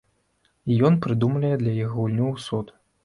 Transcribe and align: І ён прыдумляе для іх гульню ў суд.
І 0.71 0.77
ён 0.89 0.97
прыдумляе 1.07 1.53
для 1.63 1.73
іх 1.85 1.93
гульню 1.99 2.27
ў 2.31 2.37
суд. 2.47 2.73